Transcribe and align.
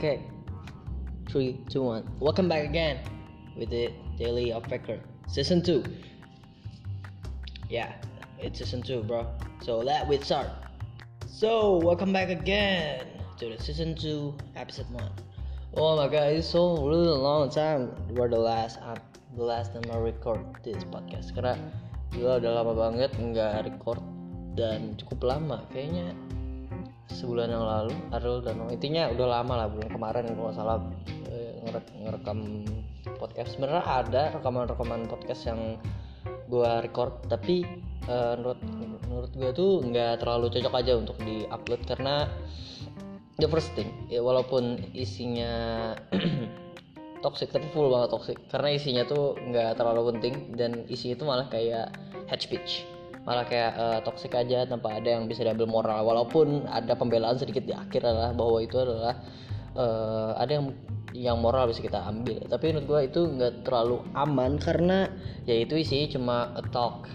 Okay. 0.00 0.24
Three, 1.28 1.60
two, 1.68 1.84
one. 1.84 2.08
Welcome 2.20 2.48
back 2.48 2.64
again 2.64 3.04
with 3.52 3.68
the 3.68 3.92
Daily 4.16 4.48
Uppecker 4.48 4.96
Season 5.28 5.60
2. 5.60 5.84
Yeah, 7.68 7.92
it's 8.38 8.60
Season 8.60 8.80
2, 8.80 9.02
bro. 9.04 9.28
So 9.60 9.76
let 9.76 10.08
we 10.08 10.16
start. 10.24 10.48
So, 11.28 11.76
welcome 11.84 12.14
back 12.16 12.30
again 12.32 13.04
to 13.36 13.52
the 13.52 13.62
Season 13.62 13.94
2, 13.94 14.56
Episode 14.56 14.88
1. 14.88 15.04
Oh 15.76 16.00
my 16.00 16.08
god, 16.08 16.32
it's 16.32 16.48
so 16.48 16.80
really 16.80 17.12
long 17.12 17.50
time. 17.50 17.92
We're 18.08 18.32
the 18.32 18.40
last 18.40 18.80
uh, 18.80 18.96
the 19.36 19.44
last 19.44 19.76
time 19.76 19.84
I 19.92 20.00
record 20.00 20.40
this 20.64 20.80
podcast 20.88 21.36
karena 21.36 21.60
gila 22.16 22.40
udah 22.40 22.64
lama 22.64 22.72
banget 22.72 23.12
nggak 23.20 23.68
record 23.68 24.00
dan 24.56 24.96
cukup 24.96 25.36
lama 25.36 25.68
kayaknya 25.68 26.16
sebulan 27.10 27.50
yang 27.50 27.64
lalu 27.66 27.94
Arul 28.14 28.38
dan 28.44 28.62
intinya 28.70 29.10
udah 29.10 29.26
lama 29.40 29.54
lah 29.64 29.66
bulan 29.66 29.90
kemarin 29.90 30.24
kalau 30.30 30.44
nggak 30.48 30.56
salah 30.56 30.78
eh, 31.26 31.52
ngerek- 31.66 31.94
ngerekam 32.06 32.38
podcast. 33.18 33.58
Sebenarnya 33.58 33.84
ada 33.84 34.22
rekaman-rekaman 34.38 35.10
podcast 35.10 35.42
yang 35.50 35.80
gua 36.46 36.82
record 36.82 37.26
tapi 37.26 37.66
eh, 38.06 38.34
menurut 38.38 38.60
menurut 39.10 39.32
gue 39.34 39.50
tuh 39.50 39.82
nggak 39.82 40.22
terlalu 40.22 40.46
cocok 40.54 40.74
aja 40.78 40.92
untuk 40.94 41.18
di 41.26 41.42
upload 41.50 41.82
karena 41.82 42.30
the 43.42 43.48
first 43.50 43.74
thing 43.74 43.90
ya 44.06 44.22
walaupun 44.22 44.78
isinya 44.94 45.50
toxic 47.24 47.50
tapi 47.50 47.66
full 47.74 47.90
banget 47.90 48.14
toxic. 48.14 48.38
Karena 48.48 48.68
isinya 48.74 49.02
tuh 49.04 49.34
nggak 49.36 49.76
terlalu 49.76 50.14
penting 50.14 50.34
dan 50.54 50.86
isinya 50.86 51.14
itu 51.18 51.24
malah 51.26 51.46
kayak 51.50 51.90
hate 52.30 52.46
speech 52.46 52.86
malah 53.24 53.44
kayak 53.44 53.72
eh, 53.76 53.98
toxic 54.02 54.32
aja 54.32 54.64
tanpa 54.64 54.96
ada 54.96 55.20
yang 55.20 55.28
bisa 55.28 55.44
diambil 55.44 55.68
moral. 55.68 56.00
Walaupun 56.04 56.64
ada 56.68 56.96
pembelaan 56.96 57.36
sedikit 57.36 57.64
di 57.68 57.76
akhir 57.76 58.00
adalah 58.04 58.32
bahwa 58.32 58.58
itu 58.64 58.76
adalah 58.80 59.14
eh, 59.76 60.32
ada 60.40 60.52
yang 60.60 60.66
yang 61.10 61.36
moral 61.42 61.68
bisa 61.68 61.82
kita 61.84 62.00
ambil. 62.06 62.40
Tapi 62.46 62.70
menurut 62.70 62.86
gua 62.86 63.00
itu 63.04 63.20
nggak 63.20 63.66
terlalu 63.66 64.02
aman 64.14 64.56
karena 64.56 65.10
ya 65.44 65.58
itu 65.58 65.76
isinya 65.76 66.06
cuma 66.16 66.36
talk. 66.70 67.10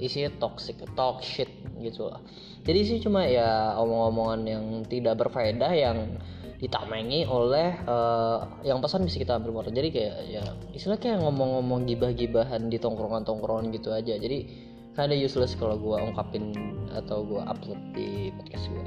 Isinya 0.00 0.30
toxic 0.42 0.80
talk 0.98 1.22
shit 1.22 1.50
gitu 1.78 2.08
lah. 2.08 2.22
Jadi 2.64 2.80
sih 2.86 2.98
cuma 3.04 3.28
ya 3.28 3.76
omong-omongan 3.76 4.40
yang 4.48 4.64
tidak 4.88 5.20
berfaedah 5.20 5.72
yang 5.76 6.16
ditamengi 6.64 7.28
oleh 7.28 7.76
eh, 7.76 8.38
yang 8.64 8.80
pesan 8.80 9.04
bisa 9.04 9.20
kita 9.20 9.36
ambil 9.36 9.60
moral. 9.60 9.74
Jadi 9.74 9.88
kayak 9.92 10.16
ya 10.32 10.44
istilah 10.72 10.96
kayak 10.96 11.20
ngomong-ngomong 11.20 11.84
gibah-gibahan 11.84 12.72
di 12.72 12.80
tongkrongan-tongkrongan 12.80 13.68
gitu 13.74 13.92
aja. 13.92 14.16
Jadi 14.16 14.72
kinda 14.94 15.14
useless 15.14 15.58
kalau 15.58 15.74
gua 15.78 16.02
ungkapin 16.02 16.54
atau 16.94 17.26
gua 17.26 17.46
upload 17.50 17.78
di 17.94 18.30
podcast 18.38 18.70
gua 18.70 18.86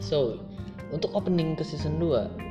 so 0.00 0.36
untuk 0.94 1.10
opening 1.16 1.56
ke 1.56 1.64
season 1.64 1.96
2 1.98 2.50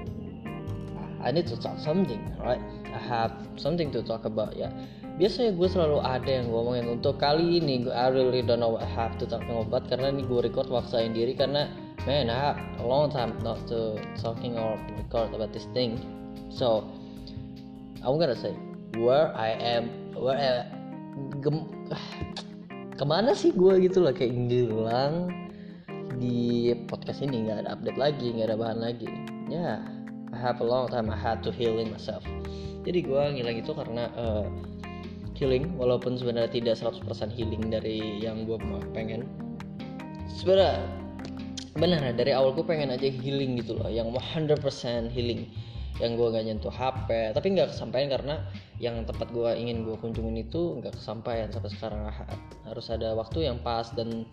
I 1.19 1.31
need 1.31 1.47
to 1.51 1.59
talk 1.59 1.75
something, 1.79 2.23
right? 2.39 2.63
I 2.95 2.99
have 3.11 3.35
something 3.59 3.91
to 3.91 3.99
talk 3.99 4.23
about 4.23 4.55
ya. 4.55 4.71
Biasanya 5.19 5.51
gue 5.51 5.67
selalu 5.67 5.99
ada 5.99 6.31
yang 6.31 6.47
gue 6.47 6.59
omongin 6.63 6.87
untuk 6.87 7.19
kali 7.19 7.59
ini 7.59 7.83
gue 7.83 7.91
I 7.91 8.07
really 8.07 8.39
don't 8.39 8.63
know 8.63 8.79
what 8.79 8.87
I 8.87 8.91
have 8.95 9.19
to 9.19 9.27
talk 9.27 9.43
about 9.43 9.91
karena 9.91 10.15
ini 10.15 10.23
gue 10.23 10.39
record 10.47 10.71
waksain 10.71 11.11
diri 11.11 11.35
karena 11.35 11.67
man 12.07 12.31
I 12.31 12.37
have 12.55 12.59
a 12.79 12.85
long 12.87 13.11
time 13.11 13.35
not 13.43 13.59
to 13.67 13.99
talking 14.15 14.55
or 14.55 14.79
record 14.95 15.35
about 15.35 15.51
this 15.51 15.67
thing. 15.75 15.99
So 16.47 16.87
I'm 17.99 18.15
gonna 18.15 18.39
say 18.39 18.55
where 18.95 19.35
I 19.35 19.59
am, 19.59 20.15
where 20.15 20.39
I, 20.39 20.63
ke 22.99 23.05
mana 23.07 23.31
sih 23.31 23.55
gue 23.55 23.79
gitu 23.85 24.03
lah 24.03 24.11
kayak 24.11 24.35
ngilang 24.35 25.31
di 26.19 26.75
podcast 26.91 27.23
ini 27.23 27.47
nggak 27.47 27.63
ada 27.63 27.69
update 27.79 27.99
lagi 27.99 28.27
nggak 28.35 28.47
ada 28.51 28.57
bahan 28.59 28.79
lagi. 28.83 29.09
Ya 29.47 29.79
I 30.29 30.37
have 30.37 30.61
a 30.61 30.67
long 30.67 30.91
time 30.91 31.09
I 31.09 31.17
had 31.17 31.41
to 31.47 31.51
healing 31.53 31.89
myself. 31.89 32.21
Jadi 32.83 33.05
gue 33.05 33.21
ngilang 33.39 33.57
itu 33.59 33.71
karena 33.71 34.11
eh, 34.13 34.45
healing 35.39 35.79
walaupun 35.79 36.19
sebenarnya 36.19 36.51
tidak 36.51 36.75
100% 36.75 37.05
healing 37.31 37.71
dari 37.71 38.19
yang 38.19 38.43
gue 38.43 38.59
pengen. 38.91 39.23
Sebenarnya 40.27 40.99
benar 41.79 42.01
dari 42.17 42.35
awal 42.35 42.51
gue 42.51 42.65
pengen 42.67 42.91
aja 42.91 43.07
healing 43.07 43.55
gitu 43.61 43.79
loh 43.79 43.87
yang 43.87 44.11
100% 44.11 44.59
healing 45.15 45.47
yang 45.99 46.15
gue 46.15 46.27
gak 46.31 46.43
nyentuh 46.47 46.71
HP 46.71 47.35
tapi 47.35 47.47
nggak 47.55 47.71
kesampaian 47.71 48.11
karena 48.11 48.43
yang 48.79 49.03
tempat 49.03 49.27
gue 49.35 49.51
ingin 49.59 49.83
gue 49.83 49.99
kunjungin 49.99 50.39
itu 50.39 50.79
nggak 50.79 50.95
kesampaian 50.95 51.51
sampai 51.51 51.69
sekarang. 51.71 52.01
Ha- 52.07 52.31
harus 52.71 52.87
ada 52.87 53.11
waktu 53.11 53.51
yang 53.51 53.59
pas 53.59 53.91
dan 53.91 54.23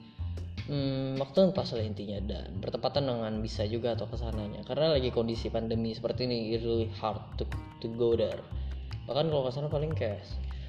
hmm, 0.71 1.19
waktu 1.19 1.51
yang 1.51 1.53
pas 1.53 1.67
lah 1.75 1.83
intinya. 1.83 2.19
Dan 2.23 2.63
bertepatan 2.63 3.11
dengan 3.11 3.35
bisa 3.43 3.67
juga 3.67 3.99
atau 3.99 4.07
ke 4.07 4.15
sananya. 4.15 4.63
Karena 4.63 4.95
lagi 4.95 5.11
kondisi 5.11 5.51
pandemi 5.51 5.93
seperti 5.93 6.31
ini 6.31 6.55
it's 6.55 6.63
really 6.63 6.87
hard 7.03 7.19
to 7.35 7.45
to 7.83 7.91
go 7.99 8.15
there. 8.15 8.41
Bahkan 9.11 9.27
kalau 9.31 9.43
ke 9.47 9.51
sana 9.51 9.67
paling 9.67 9.91
kayak 9.95 10.23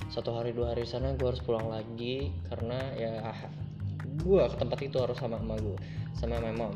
satu 0.09 0.33
hari 0.33 0.55
dua 0.55 0.73
hari 0.73 0.87
sana 0.87 1.13
gue 1.13 1.27
harus 1.27 1.43
pulang 1.43 1.67
lagi 1.67 2.31
karena 2.47 2.79
ya 2.95 3.11
gue 4.23 4.43
ke 4.47 4.55
tempat 4.55 4.79
itu 4.79 4.97
harus 5.03 5.19
sama 5.19 5.37
emak 5.37 5.59
gue 5.61 5.77
sama 6.17 6.41
my 6.41 6.53
mom. 6.55 6.73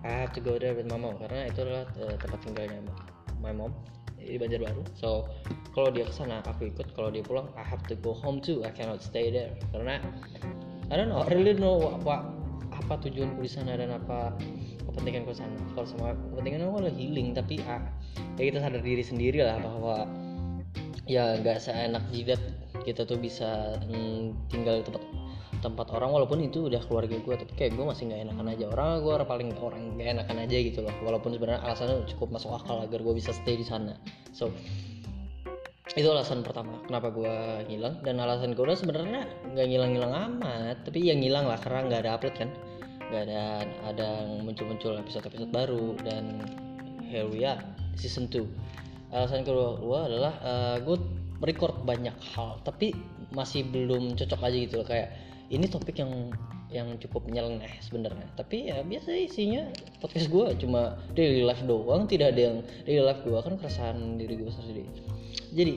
I 0.00 0.24
have 0.24 0.32
to 0.32 0.40
go 0.40 0.56
there 0.56 0.72
with 0.72 0.88
my 0.88 0.96
mom 0.96 1.20
karena 1.20 1.46
itu 1.46 1.60
adalah 1.60 1.84
eh, 2.00 2.16
tempat 2.16 2.40
tinggalnya 2.40 2.80
my 3.44 3.52
mom 3.52 3.70
di 4.20 4.36
Banjarbaru. 4.36 4.84
So 4.96 5.26
kalau 5.72 5.90
dia 5.90 6.06
ke 6.06 6.12
sana 6.14 6.44
aku 6.44 6.68
ikut. 6.70 6.92
Kalau 6.92 7.08
dia 7.08 7.24
pulang 7.24 7.48
I 7.56 7.64
have 7.64 7.82
to 7.88 7.96
go 7.98 8.12
home 8.12 8.38
too. 8.38 8.62
I 8.62 8.70
cannot 8.70 9.00
stay 9.00 9.32
there. 9.32 9.52
Karena 9.72 10.00
I 10.90 10.94
don't 10.98 11.08
know. 11.08 11.24
I 11.24 11.30
really 11.32 11.56
know 11.56 11.96
apa 11.96 12.26
apa 12.70 12.94
tujuanku 13.06 13.42
di 13.42 13.50
sana 13.50 13.76
dan 13.76 13.94
apa 13.94 14.34
kepentinganku 14.90 15.34
sana. 15.34 15.54
Kalau 15.74 15.86
semua 15.86 16.10
kepentingan 16.34 16.66
aku 16.66 16.84
adalah 16.84 16.94
healing. 16.94 17.32
Tapi 17.34 17.62
ah, 17.66 17.82
ya 18.38 18.50
kita 18.50 18.58
sadar 18.62 18.82
diri 18.82 19.02
sendiri 19.02 19.42
lah 19.42 19.58
bahwa 19.62 20.04
ya 21.10 21.34
nggak 21.42 21.58
seenak 21.58 22.06
jidat 22.14 22.38
kita 22.86 23.04
tuh 23.04 23.18
bisa 23.18 23.76
mm, 23.90 24.48
tinggal 24.48 24.80
di 24.80 24.84
tempat 24.88 25.02
tempat 25.60 25.92
orang 25.92 26.10
walaupun 26.10 26.40
itu 26.40 26.66
udah 26.66 26.80
keluarga 26.88 27.20
gue 27.20 27.34
tapi 27.36 27.52
kayak 27.54 27.76
gue 27.76 27.84
masih 27.84 28.08
nggak 28.08 28.20
enakan 28.26 28.46
aja. 28.50 28.64
Orang 28.72 29.04
gue 29.04 29.12
orang 29.12 29.28
paling 29.28 29.48
orang 29.60 29.82
nggak 29.94 30.08
enakan 30.16 30.36
aja 30.42 30.56
gitu 30.56 30.80
loh. 30.80 30.94
Walaupun 31.04 31.36
sebenarnya 31.36 31.60
alasannya 31.62 32.08
cukup 32.16 32.40
masuk 32.40 32.56
akal 32.56 32.80
agar 32.80 33.00
gue 33.00 33.14
bisa 33.14 33.30
stay 33.36 33.60
di 33.60 33.66
sana. 33.68 33.94
So 34.32 34.48
itu 35.92 36.06
alasan 36.06 36.40
pertama 36.40 36.80
kenapa 36.88 37.12
gue 37.12 37.34
ngilang. 37.68 38.00
Dan 38.00 38.18
alasan 38.18 38.56
kedua 38.56 38.74
sebenarnya 38.74 39.28
nggak 39.52 39.66
ngilang-ngilang 39.68 40.12
amat 40.32 40.88
tapi 40.88 41.04
yang 41.04 41.20
ngilang 41.20 41.44
lah 41.44 41.60
karena 41.60 41.86
nggak 41.86 42.00
ada 42.02 42.10
upload 42.16 42.36
kan. 42.40 42.50
Nggak 43.10 43.22
ada 43.26 43.42
ada 43.90 44.08
yang 44.22 44.46
muncul-muncul 44.46 44.94
episode-episode 44.96 45.50
baru 45.50 45.98
dan 46.06 46.40
here 47.10 47.26
we 47.26 47.42
are 47.42 47.58
season 47.98 48.30
2 48.30 48.46
alasan 49.10 49.42
kedua 49.42 49.82
gue 49.82 49.98
adalah 49.98 50.34
gue 50.78 50.94
record 51.42 51.82
banyak 51.82 52.14
hal 52.32 52.62
tapi 52.62 52.94
masih 53.34 53.66
belum 53.66 54.14
cocok 54.14 54.40
aja 54.46 54.58
gitu 54.62 54.74
loh. 54.78 54.86
Kayak 54.86 55.10
ini 55.50 55.66
topik 55.66 55.98
yang 55.98 56.30
yang 56.70 56.94
cukup 57.02 57.26
nyeleneh 57.26 57.82
sebenarnya. 57.82 58.30
Tapi 58.38 58.70
ya 58.70 58.86
biasa 58.86 59.10
isinya 59.18 59.66
podcast 59.98 60.30
gue 60.30 60.46
cuma 60.62 61.02
daily 61.18 61.42
life 61.42 61.60
doang 61.66 62.06
tidak 62.06 62.38
ada 62.38 62.40
yang 62.54 62.56
daily 62.86 63.02
life 63.02 63.20
gue 63.26 63.34
kan 63.34 63.58
keresahan 63.58 64.14
diri 64.14 64.38
gue 64.38 64.50
sendiri. 64.54 64.86
Jadi 65.50 65.74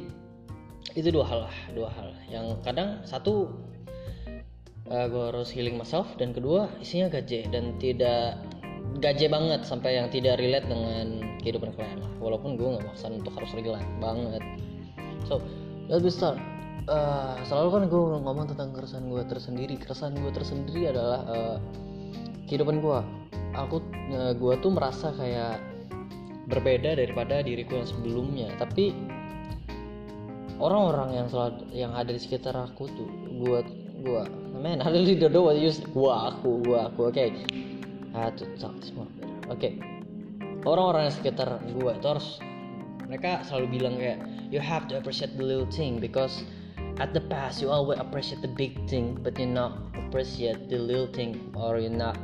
itu 0.93 1.09
dua 1.09 1.25
hal 1.25 1.39
lah 1.49 1.57
dua 1.73 1.89
hal. 1.89 2.13
Yang 2.29 2.61
kadang 2.61 3.01
satu 3.03 3.49
gue 4.93 5.23
harus 5.33 5.49
healing 5.49 5.73
myself 5.81 6.05
dan 6.21 6.37
kedua 6.37 6.69
isinya 6.77 7.09
gaje 7.09 7.49
dan 7.49 7.73
tidak 7.81 8.37
gaje 9.01 9.25
banget 9.25 9.65
sampai 9.65 9.97
yang 9.97 10.05
tidak 10.13 10.37
relate 10.37 10.69
dengan 10.69 11.33
kehidupan 11.41 11.73
kalian 11.73 12.05
lah. 12.05 12.13
Walaupun 12.21 12.61
gue 12.61 12.77
nggak 12.77 12.85
maksa 12.85 13.09
untuk 13.09 13.33
harus 13.33 13.49
relate 13.57 13.89
banget. 13.97 14.45
So 15.25 15.41
let's 15.89 16.13
start 16.13 16.52
Eh, 16.83 17.35
selalu 17.47 17.67
kan 17.71 17.83
gue 17.87 18.01
ngomong 18.19 18.45
tentang 18.51 18.75
keresahan 18.75 19.07
gue 19.07 19.23
tersendiri. 19.23 19.79
Keresahan 19.79 20.19
gue 20.19 20.31
tersendiri 20.35 20.91
adalah 20.91 21.23
eh, 21.31 21.57
kehidupan 22.51 22.83
gue 22.83 22.99
aku 23.55 23.79
eh, 24.11 24.35
gue 24.35 24.53
tuh 24.59 24.71
merasa 24.75 25.15
kayak 25.15 25.63
berbeda 26.51 26.99
daripada 26.99 27.39
diriku 27.39 27.79
yang 27.79 27.87
sebelumnya. 27.87 28.51
Tapi 28.59 28.91
orang-orang 30.59 31.23
yang 31.23 31.27
selalu 31.31 31.71
yang 31.71 31.95
ada 31.95 32.11
di 32.11 32.19
sekitar 32.19 32.51
aku 32.51 32.91
tuh 32.91 33.09
gue 33.31 33.59
gue 34.03 34.21
man 34.59 34.83
I 34.83 34.91
really 34.91 35.15
don't 35.15 35.31
know 35.31 35.47
what 35.47 35.55
use 35.55 35.79
gue 35.79 36.11
aku 36.11 36.67
gue 36.67 36.79
aku 36.83 37.15
oke. 37.15 37.25
Have 38.11 38.35
to 38.43 38.45
talk 38.59 38.75
more 38.91 39.07
oke. 39.47 39.71
Orang-orang 40.67 41.07
yang 41.07 41.15
sekitar 41.15 41.63
gue 41.63 41.91
itu 41.95 42.07
harus 42.11 42.43
mereka 43.07 43.39
selalu 43.47 43.79
bilang 43.79 43.95
kayak 43.95 44.19
you 44.51 44.59
have 44.59 44.83
to 44.91 44.99
appreciate 44.99 45.31
the 45.39 45.43
little 45.47 45.67
thing 45.71 46.03
because 46.03 46.43
at 46.99 47.13
the 47.13 47.21
past 47.31 47.61
you 47.61 47.69
always 47.69 47.97
appreciate 47.97 48.41
the 48.41 48.53
big 48.53 48.77
thing 48.89 49.17
but 49.21 49.37
you 49.39 49.45
not 49.45 49.77
appreciate 49.95 50.69
the 50.69 50.77
little 50.77 51.09
thing 51.09 51.39
or 51.57 51.79
you 51.79 51.89
not 51.89 52.17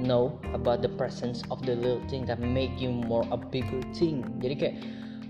know 0.00 0.38
about 0.54 0.82
the 0.82 0.88
presence 0.88 1.42
of 1.50 1.62
the 1.62 1.74
little 1.74 2.02
thing 2.08 2.24
that 2.26 2.40
make 2.40 2.72
you 2.80 2.90
more 2.90 3.22
a 3.30 3.38
bigger 3.38 3.82
thing. 3.94 4.26
Jadi 4.42 4.54
kayak 4.58 4.76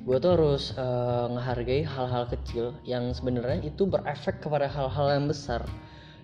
gue 0.04 0.16
tuh 0.20 0.30
harus 0.36 0.76
eh, 0.76 1.26
ngehargai 1.32 1.80
hal-hal 1.84 2.24
kecil 2.28 2.76
yang 2.84 3.12
sebenarnya 3.12 3.64
itu 3.64 3.88
berefek 3.88 4.44
kepada 4.44 4.68
hal-hal 4.68 5.16
yang 5.16 5.26
besar 5.28 5.64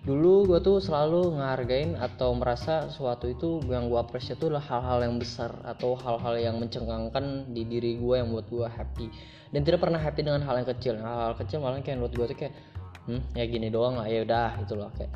dulu 0.01 0.49
gue 0.49 0.59
tuh 0.65 0.81
selalu 0.81 1.37
ngehargain 1.37 1.93
atau 1.93 2.33
merasa 2.33 2.89
sesuatu 2.89 3.29
itu 3.29 3.61
yang 3.69 3.85
gue 3.85 4.01
appreciate 4.01 4.41
adalah 4.41 4.65
hal-hal 4.65 5.05
yang 5.05 5.15
besar 5.21 5.53
atau 5.61 5.93
hal-hal 5.93 6.41
yang 6.41 6.57
mencengangkan 6.57 7.45
di 7.53 7.61
diri 7.69 8.01
gue 8.01 8.15
yang 8.17 8.33
buat 8.33 8.49
gue 8.49 8.65
happy. 8.65 9.13
Dan 9.53 9.61
tidak 9.61 9.85
pernah 9.85 10.01
happy 10.01 10.25
dengan 10.25 10.41
hal 10.41 10.57
yang 10.57 10.69
kecil. 10.73 10.97
Hal-hal 10.97 11.37
kecil 11.37 11.61
malah 11.61 11.85
kayak 11.85 12.01
menurut 12.01 12.13
gue 12.17 12.25
tuh 12.33 12.37
kayak 12.37 12.53
hmm 13.09 13.33
ya 13.33 13.45
gini 13.45 13.69
doang 13.69 13.97
lah 13.97 14.09
ya 14.09 14.25
udah 14.25 14.57
gitu 14.65 14.73
loh 14.73 14.89
kayak. 14.97 15.13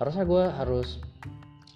Harusnya 0.00 0.24
gue 0.24 0.44
harus 0.48 0.88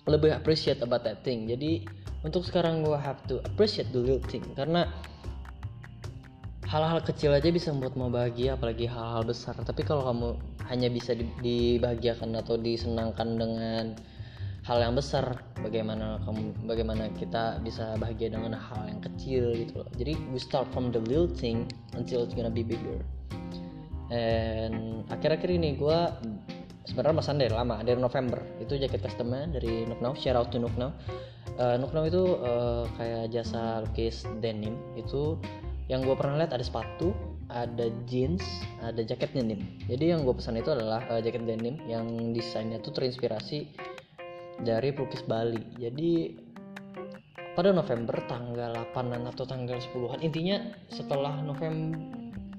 lebih 0.08 0.32
appreciate 0.32 0.80
about 0.80 1.04
that 1.04 1.20
thing. 1.28 1.44
Jadi 1.44 1.84
untuk 2.24 2.40
sekarang 2.40 2.80
gue 2.80 2.96
have 2.96 3.20
to 3.28 3.44
appreciate 3.44 3.92
the 3.92 4.00
little 4.00 4.24
thing. 4.32 4.42
Karena 4.56 4.88
hal-hal 6.66 6.98
kecil 6.98 7.30
aja 7.30 7.46
bisa 7.48 7.70
membuatmu 7.70 8.10
bahagia 8.10 8.58
apalagi 8.58 8.90
hal-hal 8.90 9.22
besar. 9.22 9.54
Tapi 9.54 9.86
kalau 9.86 10.02
kamu 10.10 10.28
hanya 10.66 10.88
bisa 10.90 11.14
dibahagiakan 11.14 12.34
atau 12.34 12.58
disenangkan 12.58 13.38
dengan 13.38 13.84
hal 14.66 14.82
yang 14.82 14.98
besar 14.98 15.46
bagaimana 15.62 16.18
kamu 16.26 16.66
bagaimana 16.66 17.06
kita 17.14 17.62
bisa 17.62 17.94
bahagia 18.02 18.34
dengan 18.34 18.58
hal 18.58 18.82
yang 18.90 18.98
kecil 18.98 19.54
gitu 19.54 19.86
loh. 19.86 19.88
Jadi 19.94 20.18
we 20.34 20.42
start 20.42 20.66
from 20.74 20.90
the 20.90 20.98
little 21.06 21.30
thing 21.30 21.70
until 21.94 22.26
it's 22.26 22.34
gonna 22.34 22.50
be 22.50 22.66
bigger. 22.66 22.98
And 24.10 25.06
akhir-akhir 25.06 25.50
ini 25.50 25.78
gue 25.78 25.98
sebenarnya 26.86 27.18
pesan 27.22 27.38
dari 27.38 27.54
lama 27.54 27.78
dari 27.86 27.98
November. 27.98 28.42
Itu 28.58 28.74
jaket 28.74 29.06
customnya 29.06 29.54
dari 29.54 29.86
Nuk 29.86 30.02
Now. 30.02 30.18
Share 30.18 30.34
out 30.34 30.50
to 30.50 30.58
Nuk 30.58 30.74
Now. 30.74 30.90
Uh, 31.62 31.78
Now 31.78 32.02
itu 32.02 32.22
uh, 32.42 32.90
kayak 32.98 33.30
jasa 33.30 33.86
lukis 33.86 34.26
denim. 34.42 34.74
Itu 34.98 35.38
yang 35.86 36.02
gue 36.02 36.14
pernah 36.18 36.42
lihat 36.42 36.52
ada 36.54 36.64
sepatu 36.66 37.14
ada 37.46 37.86
jeans 38.10 38.42
ada 38.82 39.02
jaket 39.06 39.30
denim. 39.30 39.62
Jadi 39.86 40.10
yang 40.10 40.26
gue 40.26 40.34
pesan 40.34 40.58
itu 40.58 40.74
adalah 40.74 41.06
uh, 41.06 41.22
jaket 41.22 41.46
denim 41.46 41.78
yang 41.86 42.34
desainnya 42.34 42.82
tuh 42.82 42.90
terinspirasi 42.90 43.70
dari 44.66 44.90
pelukis 44.90 45.22
Bali. 45.22 45.62
Jadi 45.78 46.34
pada 47.54 47.72
November 47.72 48.18
tanggal 48.28 48.74
8an 48.92 49.30
atau 49.32 49.44
tanggal 49.48 49.78
10an 49.80 50.20
intinya 50.20 50.60
setelah 50.92 51.40
November 51.40 51.96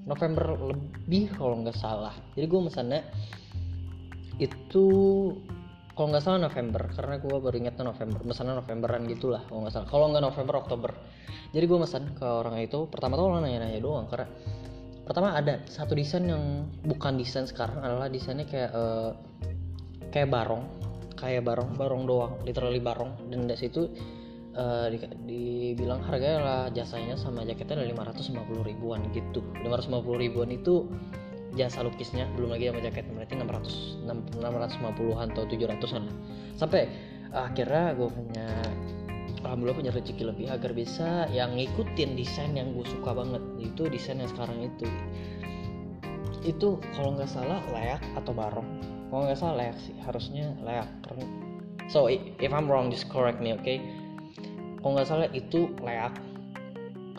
November 0.08 0.56
lebih 0.72 1.28
kalau 1.36 1.60
nggak 1.60 1.76
salah. 1.76 2.16
Jadi 2.32 2.48
gue 2.48 2.60
mesannya 2.64 3.00
itu 4.40 4.86
kalau 5.98 6.14
nggak 6.14 6.22
salah 6.22 6.46
November 6.46 6.86
karena 6.94 7.18
gue 7.18 7.36
baru 7.42 7.56
ingetnya 7.58 7.90
November 7.90 8.22
pesanan 8.22 8.62
Novemberan 8.62 9.02
gitulah 9.10 9.42
kalau 9.50 9.66
nggak 9.66 9.74
salah. 9.74 9.88
Kalau 9.90 10.06
nggak 10.14 10.22
November 10.22 10.54
Oktober. 10.62 10.90
Jadi 11.50 11.64
gue 11.66 11.78
pesan 11.82 12.14
ke 12.14 12.22
orang 12.22 12.54
itu 12.62 12.86
pertama 12.86 13.18
tuh 13.18 13.26
orang 13.26 13.42
nanya-nanya 13.42 13.82
doang 13.82 14.06
karena 14.06 14.30
pertama 15.02 15.34
ada 15.34 15.58
satu 15.66 15.98
desain 15.98 16.22
yang 16.22 16.70
bukan 16.86 17.18
desain 17.18 17.50
sekarang 17.50 17.82
adalah 17.82 18.06
desainnya 18.06 18.46
kayak 18.46 18.70
uh, 18.70 19.10
kayak 20.14 20.30
barong 20.30 20.70
kayak 21.18 21.42
barong 21.42 21.74
barong 21.74 22.02
doang 22.06 22.32
literally 22.46 22.78
barong. 22.78 23.18
Dan 23.34 23.50
dari 23.50 23.58
situ 23.58 23.90
uh, 24.54 24.86
di, 24.94 25.02
dibilang 25.02 25.98
harganya 26.06 26.38
lah 26.38 26.62
jasanya 26.70 27.18
sama 27.18 27.42
jaketnya 27.42 27.82
dari 27.82 27.90
550 27.90 28.38
ribuan 28.62 29.02
gitu. 29.10 29.42
550 29.66 29.98
ribuan 30.14 30.54
itu 30.54 30.86
jasa 31.56 31.80
lukisnya 31.80 32.28
belum 32.36 32.52
lagi 32.52 32.68
sama 32.68 32.80
jaket. 32.84 33.04
Berarti 33.08 33.34
600 33.38 34.04
650-an 34.04 35.26
atau 35.32 35.44
700-an 35.48 36.02
lah. 36.04 36.16
Sampai 36.58 36.90
akhirnya 37.32 37.94
gue 37.96 38.08
punya 38.08 38.48
alhamdulillah 39.44 39.78
punya 39.78 39.92
rezeki 39.94 40.24
lebih 40.34 40.46
agar 40.50 40.74
bisa 40.74 41.30
yang 41.30 41.54
ngikutin 41.54 42.18
desain 42.18 42.52
yang 42.52 42.74
gue 42.74 42.84
suka 42.84 43.14
banget. 43.14 43.42
Itu 43.62 43.88
desain 43.88 44.20
yang 44.20 44.30
sekarang 44.30 44.60
itu. 44.60 44.86
Itu 46.44 46.82
kalau 46.96 47.16
nggak 47.16 47.30
salah 47.30 47.60
layak 47.72 48.02
atau 48.18 48.32
barong? 48.34 48.68
Kalau 49.08 49.22
nggak 49.24 49.38
salah 49.38 49.54
layak 49.64 49.76
sih. 49.80 49.94
Harusnya 50.04 50.52
layak. 50.60 50.88
So 51.88 52.12
if 52.12 52.52
I'm 52.52 52.68
wrong 52.68 52.92
just 52.92 53.08
correct 53.08 53.40
me 53.40 53.56
oke 53.56 53.64
okay? 53.64 53.80
kalau 54.78 54.94
nggak 54.94 55.08
salah 55.08 55.28
itu 55.32 55.72
layak. 55.80 56.14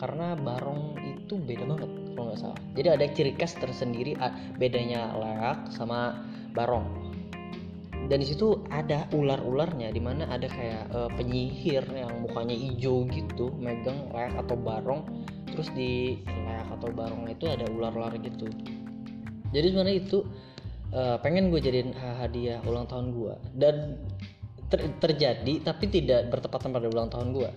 Karena 0.00 0.32
barong 0.32 0.96
itu 1.04 1.36
beda 1.36 1.68
banget 1.68 1.99
kalau 2.14 2.32
nggak 2.32 2.40
salah. 2.40 2.58
Jadi 2.76 2.88
ada 2.88 3.04
ciri 3.10 3.32
khas 3.36 3.54
tersendiri 3.58 4.16
bedanya 4.56 5.14
layak 5.16 5.70
sama 5.72 6.20
barong. 6.52 6.86
Dan 8.10 8.24
di 8.24 8.26
situ 8.26 8.58
ada 8.74 9.06
ular-ularnya 9.14 9.94
di 9.94 10.02
mana 10.02 10.26
ada 10.26 10.50
kayak 10.50 10.90
uh, 10.90 11.10
penyihir 11.14 11.86
yang 11.94 12.26
mukanya 12.26 12.58
hijau 12.58 13.06
gitu 13.06 13.54
megang 13.54 14.10
layak 14.10 14.34
atau 14.40 14.58
barong 14.58 15.06
terus 15.46 15.70
di 15.78 16.18
layak 16.26 16.66
atau 16.74 16.90
barong 16.90 17.30
itu 17.30 17.46
ada 17.46 17.70
ular-ular 17.70 18.10
gitu. 18.18 18.50
Jadi 19.54 19.66
sebenarnya 19.70 19.96
itu 20.02 20.26
uh, 20.94 21.16
pengen 21.22 21.54
gue 21.54 21.60
jadiin 21.62 21.94
hadiah 21.94 22.58
ulang 22.66 22.90
tahun 22.90 23.14
gue 23.14 23.34
dan 23.58 23.98
ter 24.70 24.86
terjadi 25.02 25.66
tapi 25.66 25.90
tidak 25.90 26.30
bertepatan 26.30 26.70
pada 26.70 26.86
ulang 26.86 27.10
tahun 27.10 27.34
gue 27.34 27.50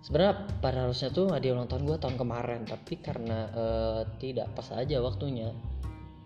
sebenarnya 0.00 0.48
pada 0.60 0.88
harusnya 0.88 1.12
tuh 1.12 1.32
hadiah 1.32 1.56
ulang 1.56 1.68
tahun 1.68 1.84
gue 1.88 1.96
tahun 2.00 2.16
kemarin. 2.16 2.60
Tapi 2.68 2.94
karena 3.00 3.38
uh, 3.52 4.02
tidak 4.20 4.52
pas 4.56 4.68
aja 4.74 5.00
waktunya 5.00 5.52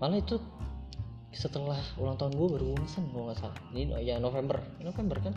malah 0.03 0.19
itu 0.19 0.43
setelah 1.35 1.79
ulang 1.99 2.15
tahun 2.15 2.39
gue 2.39 2.49
baru 2.59 2.67
mesen 2.79 3.11
gue 3.11 3.23
nggak 3.23 3.39
salah. 3.39 3.59
Ini 3.75 3.99
ya 4.03 4.17
November. 4.23 4.63
November 4.83 5.19
kan? 5.19 5.35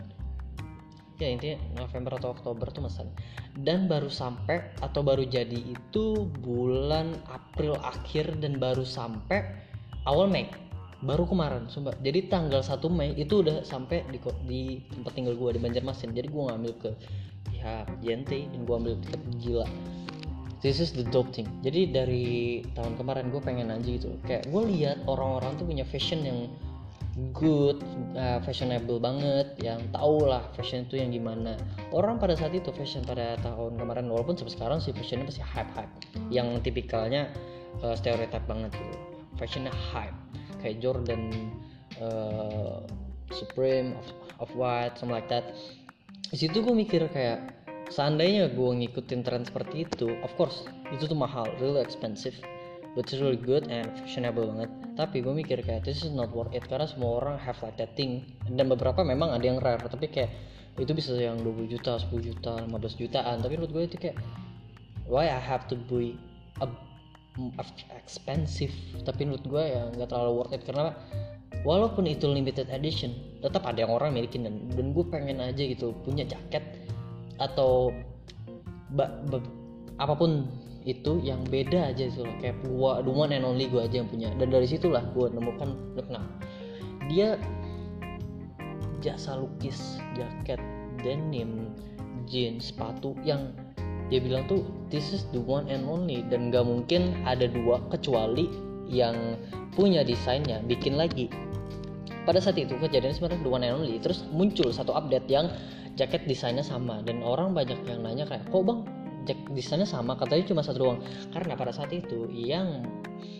Ya 1.18 1.34
intinya 1.34 1.58
November 1.74 2.14
atau 2.14 2.30
Oktober 2.30 2.70
tuh 2.70 2.86
mesen 2.86 3.10
dan 3.58 3.90
baru 3.90 4.06
sampai 4.06 4.70
atau 4.78 5.02
baru 5.02 5.26
jadi 5.26 5.58
itu 5.74 6.30
bulan 6.46 7.18
April 7.26 7.74
akhir 7.82 8.38
dan 8.38 8.62
baru 8.62 8.86
sampai 8.86 9.42
awal 10.06 10.30
Mei. 10.30 10.46
Baru 10.98 11.26
kemarin 11.26 11.66
sumpah. 11.70 11.94
Jadi 12.02 12.26
tanggal 12.26 12.62
1 12.62 12.82
Mei 12.90 13.14
itu 13.18 13.42
udah 13.42 13.62
sampai 13.62 14.02
di, 14.10 14.18
di 14.46 14.62
tempat 14.90 15.14
tinggal 15.14 15.34
gue 15.34 15.58
di 15.58 15.60
Banjarmasin. 15.62 16.10
Jadi 16.10 16.26
gue 16.26 16.42
ngambil 16.42 16.72
ke 16.74 16.90
pihak 17.58 17.90
JNT 18.06 18.54
dan 18.54 18.60
gue 18.62 18.74
ambil 18.78 18.94
tetap 19.02 19.22
gila. 19.42 19.66
This 20.62 20.78
is 20.78 20.94
the 20.94 21.06
dope 21.06 21.34
thing. 21.34 21.46
Jadi 21.62 21.90
dari 21.90 22.26
tahun 22.78 22.94
kemarin 22.98 23.34
gue 23.34 23.42
pengen 23.42 23.74
aja 23.74 23.82
gitu. 23.82 24.14
Kayak 24.26 24.46
gue 24.50 24.62
lihat 24.74 25.02
orang-orang 25.10 25.58
tuh 25.58 25.66
punya 25.66 25.82
fashion 25.86 26.22
yang 26.22 26.50
good 27.34 27.82
uh, 28.14 28.38
fashionable 28.46 29.02
banget 29.02 29.50
yang 29.58 29.82
tau 29.90 30.22
lah 30.22 30.42
fashion 30.54 30.86
itu 30.86 31.02
yang 31.02 31.10
gimana. 31.10 31.58
Orang 31.90 32.22
pada 32.22 32.38
saat 32.38 32.54
itu 32.54 32.70
fashion 32.70 33.02
pada 33.02 33.34
tahun 33.42 33.74
kemarin 33.74 34.06
walaupun 34.06 34.38
sampai 34.38 34.54
sekarang 34.54 34.78
sih 34.78 34.94
fashionnya 34.94 35.26
pasti 35.26 35.42
hype 35.42 35.72
hype 35.74 35.94
yang 36.30 36.62
tipikalnya 36.62 37.26
uh, 37.82 37.94
stereotype 37.98 38.46
banget 38.46 38.70
gitu. 38.74 38.98
Fashionnya 39.34 39.74
hype. 39.74 40.14
Kayak 40.62 40.82
Jordan 40.82 41.22
uh, 42.02 42.82
Supreme 43.34 43.98
of, 43.98 44.06
of 44.46 44.50
White 44.54 44.98
something 44.98 45.14
like 45.14 45.26
that. 45.30 45.54
Di 46.28 46.36
situ 46.38 46.62
gue 46.62 46.74
mikir 46.74 47.02
kayak 47.10 47.57
seandainya 47.88 48.52
gue 48.52 48.70
ngikutin 48.84 49.20
tren 49.24 49.42
seperti 49.44 49.88
itu 49.88 50.08
of 50.24 50.32
course 50.36 50.68
itu 50.92 51.08
tuh 51.08 51.16
mahal 51.16 51.48
really 51.60 51.80
expensive 51.80 52.36
but 52.98 53.06
it's 53.06 53.20
really 53.20 53.38
good 53.38 53.68
and 53.68 53.86
fashionable 54.00 54.48
banget. 54.50 54.70
Tapi 54.98 55.22
gue 55.22 55.30
mikir 55.30 55.62
kayak 55.62 55.86
this 55.86 56.02
is 56.02 56.10
not 56.10 56.34
worth 56.34 56.50
it 56.50 56.66
karena 56.66 56.88
semua 56.88 57.22
orang 57.22 57.36
have 57.38 57.54
like 57.62 57.78
that 57.78 57.94
thing. 57.94 58.24
Dan 58.50 58.66
beberapa 58.66 59.06
memang 59.06 59.30
ada 59.30 59.44
yang 59.46 59.62
rare 59.62 59.78
tapi 59.86 60.08
kayak 60.10 60.34
itu 60.78 60.90
bisa 60.94 61.14
yang 61.14 61.38
20 61.42 61.70
juta 61.70 61.94
10 61.98 62.10
juta 62.18 62.52
15 62.66 62.98
jutaan. 62.98 63.36
Tapi 63.38 63.54
menurut 63.54 63.70
gue 63.70 63.84
itu 63.86 63.96
kayak 64.02 64.16
why 65.06 65.30
I 65.30 65.38
have 65.38 65.70
to 65.70 65.78
buy 65.86 66.10
a, 66.58 66.66
expensive 67.94 68.74
tapi 69.06 69.30
menurut 69.30 69.46
gue 69.46 69.62
ya 69.62 69.82
nggak 69.94 70.08
terlalu 70.10 70.32
worth 70.42 70.54
it. 70.58 70.66
Karena 70.66 70.90
walaupun 71.62 72.06
itu 72.10 72.26
limited 72.26 72.66
edition 72.70 73.14
tetap 73.42 73.62
ada 73.62 73.86
yang 73.86 73.94
orang 73.94 74.10
milikin 74.10 74.42
dan 74.42 74.54
dan 74.74 74.90
gue 74.90 75.06
pengen 75.06 75.38
aja 75.38 75.62
gitu 75.62 75.94
punya 76.02 76.26
jaket 76.26 76.62
atau 77.38 77.94
ba, 78.94 79.22
ba, 79.30 79.38
apa 79.98 80.14
pun 80.14 80.46
itu 80.88 81.20
yang 81.20 81.44
beda 81.52 81.92
aja 81.92 82.08
gitu 82.08 82.24
loh 82.24 82.36
kayak 82.40 82.56
gua 82.64 83.04
the 83.04 83.12
one 83.12 83.34
and 83.34 83.44
only 83.44 83.68
gue 83.68 83.82
aja 83.82 84.00
yang 84.00 84.08
punya. 84.08 84.32
Dan 84.38 84.48
dari 84.48 84.64
situlah 84.64 85.04
gue 85.12 85.26
nemukan 85.32 85.74
nah 86.08 86.24
dia 87.10 87.36
jasa 89.04 89.36
lukis 89.38 90.00
jaket 90.16 90.60
denim 91.04 91.70
jeans 92.24 92.72
sepatu 92.72 93.14
yang 93.22 93.52
dia 94.08 94.24
bilang 94.24 94.48
tuh 94.48 94.64
this 94.88 95.12
is 95.12 95.28
the 95.36 95.42
one 95.42 95.68
and 95.68 95.84
only. 95.84 96.24
Dan 96.24 96.48
gak 96.48 96.64
mungkin 96.64 97.20
ada 97.28 97.44
dua 97.44 97.84
kecuali 97.92 98.48
yang 98.88 99.36
punya 99.76 100.00
desainnya. 100.00 100.64
Bikin 100.64 100.96
lagi 100.96 101.28
pada 102.28 102.44
saat 102.44 102.60
itu 102.60 102.76
kejadian 102.76 103.16
sebenarnya 103.16 103.40
the 103.40 103.48
one 103.48 103.64
and 103.64 103.72
only. 103.80 103.96
Terus 103.96 104.28
muncul 104.28 104.68
satu 104.68 104.92
update 104.92 105.24
yang 105.32 105.48
jaket 105.96 106.28
desainnya 106.28 106.60
sama. 106.60 107.00
Dan 107.00 107.24
orang 107.24 107.56
banyak 107.56 107.80
yang 107.88 108.04
nanya 108.04 108.28
kayak 108.28 108.44
kok 108.52 108.68
bang 108.68 108.84
jaket 109.24 109.48
desainnya 109.56 109.88
sama? 109.88 110.12
Katanya 110.12 110.44
cuma 110.52 110.60
satu 110.60 110.84
doang. 110.84 111.00
Karena 111.32 111.56
pada 111.56 111.72
saat 111.72 111.88
itu 111.88 112.28
yang 112.28 112.84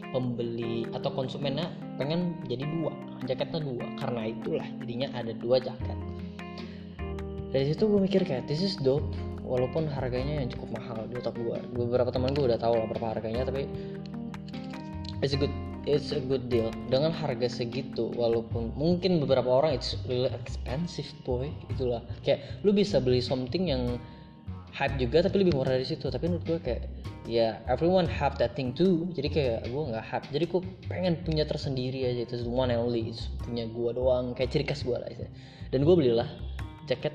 pembeli 0.08 0.88
atau 0.96 1.12
konsumennya 1.12 1.68
pengen 2.00 2.40
jadi 2.48 2.64
dua 2.64 2.96
jaketnya 3.28 3.60
dua. 3.60 3.84
Karena 4.00 4.24
itulah 4.24 4.68
jadinya 4.80 5.12
ada 5.12 5.36
dua 5.36 5.60
jaket. 5.60 5.98
Dari 7.52 7.64
situ 7.68 7.84
gue 7.84 8.00
mikir 8.00 8.24
kayak 8.24 8.48
this 8.48 8.64
is 8.64 8.72
dope. 8.80 9.04
Walaupun 9.44 9.88
harganya 9.88 10.44
yang 10.44 10.48
cukup 10.52 10.80
mahal 10.80 11.08
di 11.08 11.16
otak 11.16 11.32
gue 11.36 11.56
beberapa 11.72 12.12
teman 12.12 12.36
gue 12.36 12.52
udah 12.52 12.60
tahu 12.60 12.76
lah 12.76 12.84
berapa 12.84 13.16
harganya 13.16 13.48
tapi 13.48 13.64
it's 15.24 15.32
good 15.32 15.48
it's 15.88 16.12
a 16.12 16.20
good 16.20 16.52
deal. 16.52 16.68
Dengan 16.92 17.10
harga 17.10 17.48
segitu 17.48 18.12
walaupun 18.12 18.76
mungkin 18.76 19.24
beberapa 19.24 19.48
orang 19.48 19.80
it's 19.80 19.96
really 20.04 20.28
expensive 20.30 21.08
boy. 21.24 21.48
Itulah. 21.72 22.04
Kayak 22.20 22.60
lu 22.62 22.76
bisa 22.76 23.00
beli 23.00 23.24
something 23.24 23.72
yang 23.72 23.96
hype 24.76 24.94
juga 25.00 25.24
tapi 25.24 25.40
lebih 25.42 25.56
murah 25.56 25.80
dari 25.80 25.88
situ. 25.88 26.12
Tapi 26.12 26.28
menurut 26.28 26.44
gue 26.44 26.58
kayak 26.60 26.84
ya 27.24 27.58
everyone 27.66 28.04
have 28.04 28.36
that 28.36 28.52
thing 28.52 28.76
too. 28.76 29.08
Jadi 29.16 29.28
kayak 29.32 29.58
gue 29.72 29.82
nggak 29.88 30.04
hype. 30.04 30.28
Jadi 30.28 30.44
gue 30.44 30.60
pengen 30.92 31.14
punya 31.24 31.48
tersendiri 31.48 32.04
aja. 32.04 32.28
Itu 32.28 32.44
one 32.44 32.70
and 32.70 32.84
only. 32.84 33.16
Itu 33.16 33.24
punya 33.40 33.64
gue 33.64 33.90
doang. 33.96 34.36
Kayak 34.36 34.50
ciri 34.52 34.64
khas 34.68 34.84
gue 34.84 34.94
lah 34.94 35.08
dan 35.68 35.84
gue 35.84 35.94
belilah 35.94 36.28
jaket 36.88 37.12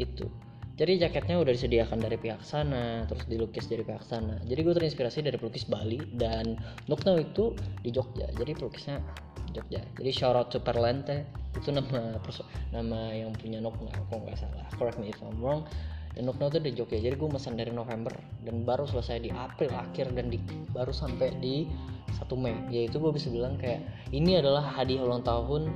itu 0.00 0.24
jadi 0.72 1.04
jaketnya 1.08 1.36
udah 1.36 1.52
disediakan 1.52 2.00
dari 2.00 2.16
pihak 2.16 2.40
sana 2.40 3.04
terus 3.04 3.28
dilukis 3.28 3.68
dari 3.68 3.84
pihak 3.84 4.00
sana. 4.08 4.40
Jadi 4.48 4.60
gue 4.64 4.72
terinspirasi 4.72 5.20
dari 5.20 5.36
pelukis 5.36 5.68
Bali 5.68 6.00
dan 6.16 6.56
Nukno 6.88 7.20
itu 7.20 7.52
di 7.84 7.92
Jogja. 7.92 8.32
Jadi 8.32 8.56
pelukisnya 8.56 8.96
Jogja. 9.52 9.84
Jadi 10.00 10.10
shout 10.16 10.32
out 10.32 10.48
to 10.48 10.64
Perlente 10.64 11.28
itu 11.52 11.68
nama 11.68 12.16
nama 12.72 13.00
yang 13.12 13.36
punya 13.36 13.60
Nukno 13.60 13.92
kalau 14.08 14.24
nggak 14.24 14.40
salah. 14.40 14.64
Correct 14.80 14.96
me 14.96 15.12
if 15.12 15.20
I'm 15.20 15.36
wrong. 15.44 15.68
Dan 16.16 16.24
Nukno 16.24 16.48
itu 16.48 16.56
di 16.64 16.72
Jogja. 16.72 17.04
Jadi 17.04 17.20
gue 17.20 17.28
pesan 17.28 17.60
dari 17.60 17.68
November 17.68 18.16
dan 18.40 18.64
baru 18.64 18.88
selesai 18.88 19.20
di 19.20 19.28
April 19.28 19.76
akhir 19.76 20.16
dan 20.16 20.32
di, 20.32 20.40
baru 20.72 20.88
sampai 20.88 21.36
di 21.36 21.68
1 22.16 22.32
Mei. 22.40 22.56
Yaitu 22.72 22.96
gue 22.96 23.12
bisa 23.12 23.28
bilang 23.28 23.60
kayak 23.60 23.84
ini 24.08 24.40
adalah 24.40 24.64
hadiah 24.72 25.04
ulang 25.04 25.20
tahun 25.20 25.68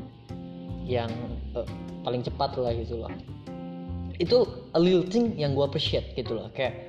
yang 0.89 1.13
uh, 1.53 1.69
paling 2.01 2.25
cepat 2.25 2.57
lah 2.57 2.73
gitu 2.73 3.05
lah 3.05 3.13
itu 4.17 4.49
a 4.73 4.81
little 4.81 5.05
thing 5.05 5.37
yang 5.37 5.53
gue 5.53 5.65
appreciate 5.65 6.17
gitu 6.17 6.37
loh. 6.37 6.49
Kayak 6.57 6.81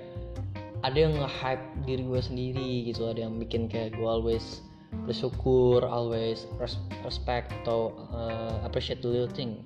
ada 0.85 0.97
yang 0.97 1.13
nge-hype 1.17 1.65
diri 1.83 2.03
gue 2.05 2.21
sendiri 2.21 2.71
gitu. 2.87 3.09
Ada 3.09 3.27
yang 3.27 3.35
bikin 3.41 3.67
kayak 3.67 3.97
gue 3.97 4.07
always 4.07 4.63
bersyukur 5.03 5.83
always 5.83 6.47
respect 7.03 7.51
atau 7.63 7.91
uh, 8.15 8.63
appreciate 8.63 9.03
the 9.03 9.09
little 9.09 9.31
thing. 9.31 9.63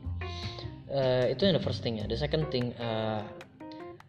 Uh, 0.92 1.30
itu 1.30 1.48
yang 1.48 1.56
the 1.56 1.64
first 1.64 1.80
thing 1.80 2.04
ya 2.04 2.06
the 2.10 2.20
second 2.20 2.52
thing 2.52 2.76
uh, 2.76 3.24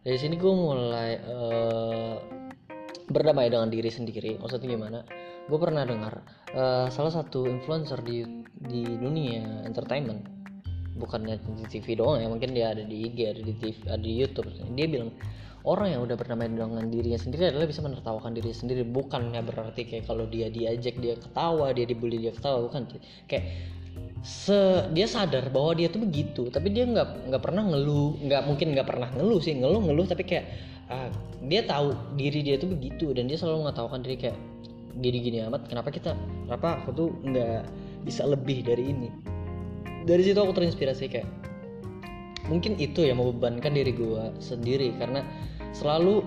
dari 0.03 0.19
sini 0.19 0.35
gue 0.35 0.51
mulai 0.51 1.15
uh, 1.31 2.19
berdamai 3.07 3.53
dengan 3.53 3.71
diri 3.71 3.93
sendiri. 3.93 4.41
Maksudnya 4.41 4.69
gimana? 4.73 5.01
Gue 5.47 5.59
pernah 5.63 5.87
dengar 5.87 6.27
uh, 6.57 6.91
salah 6.91 7.13
satu 7.13 7.47
influencer 7.47 8.03
di 8.03 8.25
di 8.63 8.83
dunia 8.99 9.63
entertainment 9.67 10.42
bukannya 10.97 11.41
di 11.41 11.65
TV 11.69 11.97
doang 11.97 12.21
ya 12.21 12.29
mungkin 12.29 12.53
dia 12.53 12.77
ada 12.77 12.85
di 12.85 13.09
IG 13.09 13.19
ada 13.25 13.41
di 13.41 13.53
TV 13.57 13.77
ada 13.89 14.03
di 14.03 14.13
YouTube. 14.13 14.49
Dia 14.77 14.87
bilang 14.89 15.11
orang 15.63 15.95
yang 15.95 16.03
udah 16.05 16.17
bernama 16.19 16.49
dengan 16.49 16.87
dirinya 16.91 17.21
sendiri 17.21 17.55
adalah 17.55 17.67
bisa 17.71 17.81
menertawakan 17.81 18.35
dirinya 18.35 18.57
sendiri 18.57 18.83
bukannya 18.85 19.41
berarti 19.47 19.87
kayak 19.87 20.05
kalau 20.11 20.27
dia 20.27 20.51
diajak 20.51 20.99
dia 20.99 21.15
ketawa 21.17 21.71
dia 21.73 21.87
dibully 21.87 22.19
dia 22.19 22.33
ketawa 22.35 22.67
bukan. 22.67 22.89
Kayak 23.31 23.45
se 24.23 24.87
dia 24.95 25.11
sadar 25.11 25.51
bahwa 25.51 25.75
dia 25.75 25.91
tuh 25.91 26.07
begitu 26.07 26.47
tapi 26.47 26.71
dia 26.71 26.87
nggak 26.87 27.27
nggak 27.27 27.43
pernah 27.43 27.67
ngeluh 27.67 28.15
nggak 28.23 28.43
mungkin 28.47 28.71
nggak 28.71 28.87
pernah 28.87 29.11
ngeluh 29.19 29.43
sih 29.43 29.59
ngeluh 29.59 29.83
ngeluh 29.83 30.07
tapi 30.07 30.23
kayak 30.23 30.47
uh, 30.87 31.11
dia 31.51 31.67
tahu 31.67 31.91
diri 32.15 32.47
dia 32.47 32.55
tuh 32.55 32.71
begitu 32.71 33.11
dan 33.11 33.27
dia 33.27 33.35
selalu 33.35 33.67
mengetawakan 33.67 34.01
diri 34.07 34.17
kayak 34.23 34.39
gini 35.03 35.19
gini 35.27 35.39
amat 35.51 35.67
kenapa 35.67 35.91
kita 35.91 36.15
kenapa 36.47 36.85
aku 36.85 36.91
tuh 36.95 37.09
nggak 37.27 37.67
bisa 38.07 38.23
lebih 38.23 38.63
dari 38.63 38.95
ini 38.95 39.32
dari 40.07 40.23
situ 40.27 40.39
aku 40.39 40.53
terinspirasi 40.55 41.07
kayak 41.11 41.29
mungkin 42.51 42.75
itu 42.77 43.07
yang 43.07 43.23
membebankan 43.23 43.73
diri 43.73 43.95
gue 43.95 44.35
sendiri 44.43 44.95
karena 44.99 45.23
selalu 45.73 46.27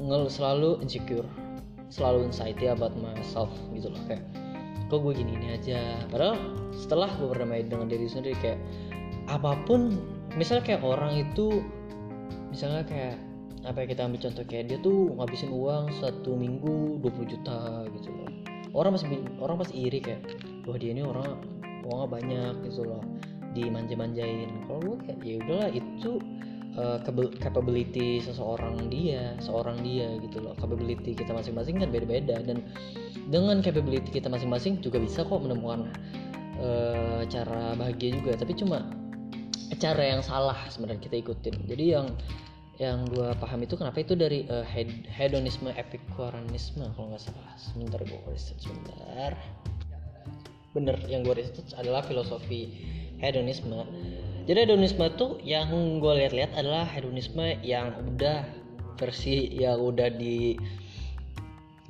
ngel 0.00 0.32
selalu 0.32 0.80
insecure 0.80 1.28
selalu 1.92 2.30
anxiety 2.32 2.70
about 2.70 2.96
myself 2.96 3.52
gitu 3.76 3.92
loh 3.92 4.02
kayak 4.08 4.24
kok 4.90 4.98
gue 5.06 5.14
gini 5.14 5.38
ini 5.38 5.54
aja. 5.54 6.02
Padahal 6.10 6.34
setelah 6.74 7.06
gue 7.14 7.30
berdamai 7.30 7.62
dengan 7.62 7.86
diri 7.86 8.10
sendiri 8.10 8.34
kayak 8.42 8.58
apa 9.30 9.54
pun 9.62 9.94
misalnya 10.34 10.66
kayak 10.66 10.82
orang 10.82 11.30
itu 11.30 11.62
misalnya 12.50 12.82
kayak 12.82 13.14
apa 13.62 13.84
ya 13.84 13.86
kita 13.94 14.00
ambil 14.08 14.20
contoh 14.26 14.44
kayak 14.50 14.64
dia 14.72 14.78
tuh 14.82 15.14
ngabisin 15.14 15.52
uang 15.54 15.94
satu 16.02 16.34
minggu 16.34 16.98
20 17.06 17.32
juta 17.38 17.86
gitu 17.94 18.08
loh. 18.10 18.30
Orang 18.74 18.98
pasti 18.98 19.06
orang 19.38 19.56
pasti 19.62 19.74
iri 19.78 20.02
kayak 20.02 20.22
wah 20.66 20.74
dia 20.74 20.90
ini 20.90 21.06
orang 21.06 21.38
uangnya 21.86 22.08
banyak 22.08 22.54
gitu 22.70 22.82
loh 22.86 23.02
dimanja-manjain. 23.54 24.50
Kalau 24.66 24.80
gue 24.82 24.96
kayak 25.06 25.18
ya 25.26 25.34
udahlah 25.42 25.70
itu 25.74 26.10
uh, 26.78 26.98
capability 27.42 28.22
seseorang 28.22 28.86
dia 28.90 29.34
seorang 29.42 29.82
dia 29.82 30.18
gitu 30.22 30.42
loh. 30.42 30.54
Capability 30.58 31.18
kita 31.18 31.34
masing-masing 31.34 31.82
kan 31.82 31.90
beda-beda 31.90 32.42
dan 32.42 32.62
dengan 33.30 33.62
capability 33.62 34.10
kita 34.10 34.30
masing-masing 34.30 34.78
juga 34.82 35.02
bisa 35.02 35.26
kok 35.26 35.42
menemukan 35.42 35.90
uh, 36.62 37.22
cara 37.26 37.74
bahagia 37.74 38.14
juga. 38.22 38.38
Tapi 38.38 38.54
cuma 38.54 38.86
cara 39.78 40.02
yang 40.02 40.22
salah 40.22 40.58
sebenarnya 40.70 41.02
kita 41.02 41.16
ikutin. 41.22 41.54
Jadi 41.66 41.84
yang 41.94 42.06
yang 42.80 43.04
gue 43.12 43.28
paham 43.36 43.60
itu 43.60 43.76
kenapa 43.76 44.00
itu 44.00 44.16
dari 44.16 44.48
uh, 44.48 44.64
hedonisme 45.12 45.68
epikureanisme 45.68 46.86
kalau 46.96 47.12
nggak 47.12 47.22
salah. 47.22 47.50
Sebentar 47.58 48.00
gue 48.00 48.20
riset 48.30 48.56
sebentar 48.62 49.36
bener 50.70 50.96
yang 51.10 51.26
gue 51.26 51.34
riset 51.34 51.66
adalah 51.74 52.02
filosofi 52.06 52.70
hedonisme. 53.18 53.84
Jadi 54.46 54.58
hedonisme 54.66 55.04
tuh 55.14 55.38
yang 55.44 55.70
gue 56.00 56.12
lihat-lihat 56.24 56.56
adalah 56.56 56.86
hedonisme 56.86 57.42
yang 57.62 57.94
udah 58.16 58.46
versi 59.00 59.48
yang 59.56 59.80
udah 59.80 60.12
di 60.12 60.60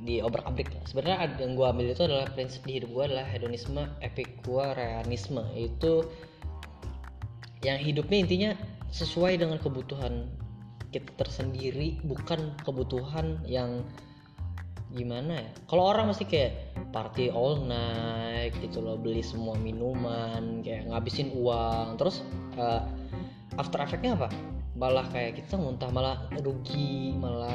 di 0.00 0.25
obrak 0.25 0.49
abrik 0.49 0.72
sebenarnya 0.88 1.28
yang 1.37 1.52
gue 1.60 1.66
ambil 1.66 1.87
itu 1.92 2.02
adalah 2.08 2.25
prinsip 2.32 2.64
di 2.64 2.80
hidup 2.80 2.88
gue 2.88 3.04
adalah 3.12 3.26
hedonisme 3.28 3.84
epikureanisme 4.00 5.44
itu 5.52 6.08
yang 7.60 7.76
hidupnya 7.76 8.18
intinya 8.25 8.50
sesuai 8.88 9.37
dengan 9.37 9.60
kebutuhan 9.60 10.32
kita 10.88 11.12
tersendiri 11.20 12.00
bukan 12.00 12.56
kebutuhan 12.64 13.37
yang 13.44 13.84
gimana 14.90 15.38
ya? 15.38 15.50
Kalau 15.70 15.87
orang 15.87 16.11
masih 16.11 16.26
kayak 16.26 16.75
party 16.90 17.30
all 17.30 17.62
night 17.62 18.54
gitu 18.59 18.82
loh 18.82 18.99
beli 18.99 19.23
semua 19.23 19.54
minuman 19.54 20.62
kayak 20.66 20.90
ngabisin 20.90 21.30
uang. 21.35 21.94
Terus 21.99 22.23
uh, 22.59 22.82
after 23.59 23.78
effectnya 23.82 24.18
apa? 24.18 24.28
Malah 24.75 25.06
kayak 25.11 25.38
kita 25.38 25.59
muntah 25.59 25.90
malah 25.90 26.26
rugi 26.42 27.14
malah 27.14 27.54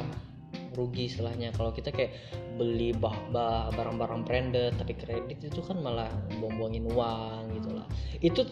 rugi 0.76 1.08
istilahnya. 1.08 1.52
Kalau 1.56 1.72
kita 1.72 1.92
kayak 1.92 2.16
beli 2.56 2.96
bah 2.96 3.16
bah 3.32 3.68
barang-barang 3.76 4.24
branded 4.24 4.72
tapi 4.80 4.96
kredit 4.96 5.40
itu 5.44 5.60
kan 5.60 5.80
malah 5.80 6.08
buang-buangin 6.40 6.84
uang 6.88 7.42
gitu 7.60 7.70
lah. 7.76 7.86
Itu 8.20 8.48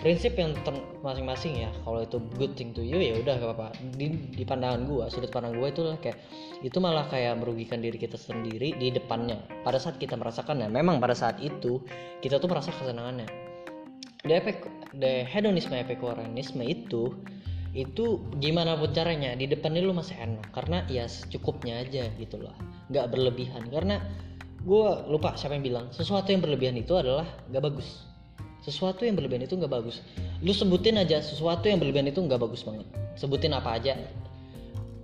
prinsip 0.00 0.34
yang 0.34 0.54
masing-masing 1.00 1.64
ya. 1.66 1.70
Kalau 1.86 2.02
itu 2.02 2.18
good 2.34 2.58
thing 2.58 2.74
to 2.74 2.82
you 2.82 2.98
ya 2.98 3.18
udah 3.20 3.38
gak 3.38 3.48
apa-apa. 3.54 3.68
Di, 3.94 4.10
di 4.34 4.44
pandangan 4.44 4.86
gue 4.88 5.04
sudut 5.10 5.30
pandang 5.30 5.54
gue 5.54 5.68
itu 5.70 5.82
lah 5.86 5.98
kayak 6.02 6.18
itu 6.64 6.78
malah 6.82 7.06
kayak 7.06 7.38
merugikan 7.38 7.78
diri 7.78 7.96
kita 8.00 8.18
sendiri 8.18 8.74
di 8.74 8.90
depannya. 8.90 9.38
Pada 9.62 9.78
saat 9.78 10.00
kita 10.00 10.18
merasakannya 10.18 10.66
memang 10.70 10.98
pada 10.98 11.14
saat 11.14 11.38
itu 11.38 11.82
kita 12.24 12.42
tuh 12.42 12.50
merasa 12.50 12.74
kesenangannya. 12.74 13.28
The, 14.24 14.34
efek, 14.40 14.64
the 14.96 15.28
hedonisme 15.28 15.76
itu 16.64 17.12
itu 17.74 18.22
gimana 18.38 18.78
pun 18.78 18.94
caranya 18.94 19.34
di 19.34 19.50
depannya 19.50 19.82
lu 19.82 19.94
masih 19.94 20.16
enak. 20.18 20.50
Karena 20.50 20.82
ya 20.90 21.06
secukupnya 21.06 21.82
aja 21.84 22.10
gitu 22.18 22.42
loh 22.42 22.54
nggak 22.90 23.06
berlebihan. 23.14 23.68
Karena 23.70 24.02
gue 24.64 24.88
lupa 25.12 25.36
siapa 25.36 25.60
yang 25.60 25.64
bilang 25.64 25.86
sesuatu 25.92 26.32
yang 26.32 26.40
berlebihan 26.40 26.72
itu 26.80 26.96
adalah 26.96 27.28
nggak 27.52 27.62
bagus 27.62 28.13
sesuatu 28.64 29.04
yang 29.04 29.14
berlebihan 29.14 29.44
itu 29.44 29.60
nggak 29.60 29.68
bagus. 29.68 30.00
Lu 30.40 30.56
sebutin 30.56 30.96
aja 30.96 31.20
sesuatu 31.20 31.68
yang 31.68 31.76
berlebihan 31.76 32.08
itu 32.08 32.24
nggak 32.24 32.40
bagus 32.40 32.64
banget. 32.64 32.88
Sebutin 33.20 33.52
apa 33.52 33.76
aja. 33.76 33.92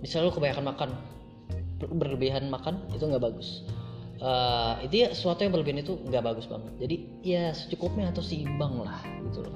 Misalnya 0.01 0.29
lu 0.29 0.33
kebanyakan 0.33 0.65
makan. 0.65 0.89
Berlebihan 1.81 2.49
makan 2.49 2.81
itu 2.93 3.05
nggak 3.05 3.21
bagus. 3.21 3.61
Uh, 4.21 4.77
itu 4.85 5.01
ya 5.01 5.07
sesuatu 5.13 5.41
yang 5.41 5.53
berlebihan 5.53 5.81
itu 5.81 5.97
nggak 6.09 6.25
bagus 6.25 6.49
banget. 6.49 6.73
Jadi 6.81 6.95
ya 7.21 7.53
secukupnya 7.53 8.09
atau 8.09 8.25
seimbang 8.25 8.81
lah 8.81 9.01
gitu 9.29 9.45
loh. 9.45 9.53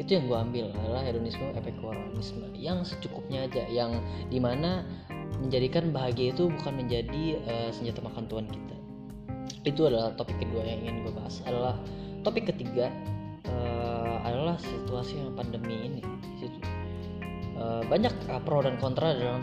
Itu 0.00 0.16
yang 0.16 0.24
gue 0.28 0.38
ambil 0.38 0.66
adalah 0.72 1.04
hedonisme 1.04 1.44
epikureanisme 1.52 2.52
yang 2.56 2.84
secukupnya 2.84 3.44
aja 3.44 3.68
yang 3.68 4.00
di 4.32 4.40
mana 4.40 4.84
menjadikan 5.44 5.92
bahagia 5.92 6.32
itu 6.32 6.48
bukan 6.48 6.84
menjadi 6.84 7.40
uh, 7.48 7.68
senjata 7.72 8.00
makan 8.00 8.24
tuan 8.28 8.48
kita. 8.48 8.76
Itu 9.68 9.88
adalah 9.88 10.16
topik 10.16 10.40
kedua 10.40 10.64
yang 10.64 10.88
ingin 10.88 11.04
gue 11.04 11.12
bahas 11.12 11.44
adalah 11.44 11.76
topik 12.24 12.48
ketiga 12.48 12.88
uh, 13.48 14.16
adalah 14.22 14.56
situasi 14.60 15.18
yang 15.18 15.34
pandemi 15.34 15.76
ini 15.88 16.02
uh, 17.62 17.82
banyak 17.86 18.12
uh, 18.30 18.42
pro 18.42 18.60
dan 18.64 18.76
kontra 18.82 19.14
dalam 19.14 19.42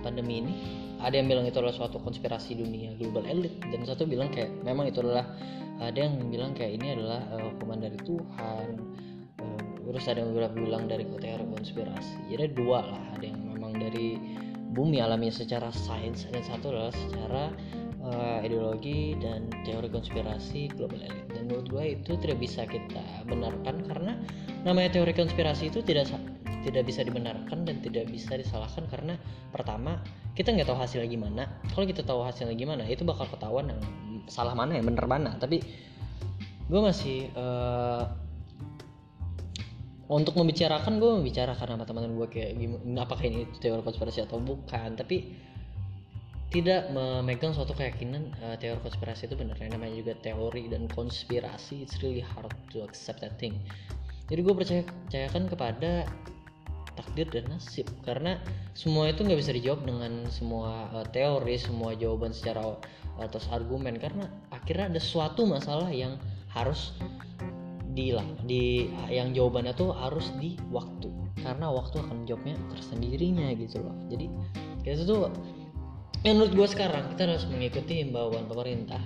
pandemi 0.00 0.42
ini. 0.44 0.54
Ada 0.96 1.20
yang 1.20 1.28
bilang 1.28 1.44
itu 1.44 1.60
adalah 1.60 1.76
suatu 1.76 2.00
konspirasi 2.00 2.56
dunia 2.56 2.96
global 2.96 3.28
elite 3.28 3.60
dan 3.68 3.84
satu 3.84 4.08
bilang 4.08 4.32
kayak 4.32 4.48
memang 4.64 4.88
itu 4.88 5.04
adalah 5.04 5.28
ada 5.76 5.98
yang 6.08 6.32
bilang 6.32 6.56
kayak 6.56 6.80
ini 6.80 6.96
adalah 6.96 7.20
uh, 7.36 7.52
hukuman 7.52 7.84
dari 7.84 7.98
Tuhan. 8.00 8.66
Uh, 9.36 9.60
terus 9.92 10.08
ada 10.08 10.24
yang 10.24 10.32
bilang, 10.32 10.52
bilang 10.56 10.84
dari 10.88 11.04
teori 11.04 11.44
konspirasi. 11.52 12.32
Jadi 12.32 12.56
dua 12.56 12.80
lah 12.80 13.02
ada 13.12 13.24
yang 13.28 13.44
memang 13.44 13.76
dari 13.76 14.16
bumi 14.72 15.04
alami 15.04 15.28
secara 15.28 15.68
sains 15.68 16.24
dan 16.32 16.40
satu 16.40 16.72
adalah 16.72 16.92
secara 16.92 17.44
uh, 18.06 18.38
ideologi 18.42 19.18
dan 19.18 19.50
teori 19.66 19.90
konspirasi 19.90 20.70
global 20.72 21.02
elite 21.02 21.30
dan 21.34 21.50
menurut 21.50 21.66
gue 21.66 21.84
itu 21.98 22.12
tidak 22.22 22.38
bisa 22.38 22.62
kita 22.64 23.02
benarkan 23.26 23.82
karena 23.86 24.12
namanya 24.62 25.00
teori 25.00 25.12
konspirasi 25.12 25.70
itu 25.74 25.82
tidak 25.82 26.10
tidak 26.66 26.82
bisa 26.82 27.06
dibenarkan 27.06 27.62
dan 27.62 27.78
tidak 27.78 28.10
bisa 28.10 28.34
disalahkan 28.34 28.90
karena 28.90 29.14
pertama 29.54 30.02
kita 30.34 30.50
nggak 30.50 30.66
tahu 30.66 30.78
hasilnya 30.78 31.06
gimana. 31.06 31.42
Kalau 31.70 31.86
kita 31.86 32.02
tahu 32.02 32.26
hasilnya 32.26 32.58
gimana 32.58 32.82
itu 32.90 33.06
bakal 33.06 33.30
ketahuan 33.30 33.70
yang 33.70 33.80
salah 34.26 34.52
mana 34.52 34.74
yang 34.74 34.86
benar 34.90 35.06
mana. 35.06 35.38
Tapi 35.38 35.62
gue 36.66 36.80
masih 36.82 37.30
uh, 37.38 38.10
untuk 40.10 40.34
membicarakan 40.34 40.98
gue 40.98 41.10
membicarakan 41.22 41.78
sama 41.78 41.84
teman-teman 41.86 42.18
gue 42.18 42.28
kayak 42.34 42.50
gimana 42.58 42.98
apakah 43.06 43.24
ini 43.26 43.46
teori 43.62 43.86
konspirasi 43.86 44.26
atau 44.26 44.42
bukan. 44.42 44.98
Tapi 44.98 45.16
tidak 46.54 46.94
memegang 46.94 47.50
suatu 47.50 47.74
keyakinan 47.74 48.30
uh, 48.38 48.54
teori 48.54 48.78
konspirasi 48.78 49.26
itu 49.26 49.34
benar. 49.34 49.58
Yang 49.58 49.70
namanya 49.74 49.94
juga 49.98 50.12
teori 50.22 50.70
dan 50.70 50.86
konspirasi 50.94 51.82
it's 51.82 51.98
really 52.00 52.22
hard 52.22 52.54
to 52.70 52.86
accept 52.86 53.18
that 53.18 53.34
thing. 53.42 53.58
Jadi 54.30 54.40
gue 54.42 54.54
percaya 54.54 54.82
percayakan 54.82 55.50
kepada 55.50 55.92
takdir 56.94 57.26
dan 57.34 57.50
nasib. 57.50 57.90
Karena 58.06 58.38
semua 58.78 59.10
itu 59.10 59.26
nggak 59.26 59.38
bisa 59.42 59.52
dijawab 59.52 59.86
dengan 59.86 60.12
semua 60.30 60.86
uh, 60.94 61.06
teori 61.10 61.58
semua 61.58 61.98
jawaban 61.98 62.30
secara 62.30 62.78
atas 63.18 63.50
argumen. 63.50 63.98
Karena 63.98 64.30
akhirnya 64.54 64.94
ada 64.94 65.02
suatu 65.02 65.50
masalah 65.50 65.90
yang 65.90 66.14
harus 66.54 66.94
di 67.96 68.12
di 68.44 68.92
yang 69.10 69.34
jawabannya 69.34 69.74
tuh 69.74 69.90
harus 69.90 70.30
di 70.38 70.54
waktu. 70.70 71.10
Karena 71.42 71.74
waktu 71.74 72.00
akan 72.06 72.22
jawabnya 72.22 72.54
tersendirinya 72.70 73.50
gitu 73.58 73.82
loh. 73.82 73.94
Jadi 74.06 74.30
itu 74.86 75.02
tuh 75.02 75.26
menurut 76.34 76.52
gue 76.56 76.68
sekarang 76.70 77.12
kita 77.14 77.28
harus 77.28 77.46
mengikuti 77.46 78.02
himbauan 78.02 78.48
pemerintah. 78.48 78.98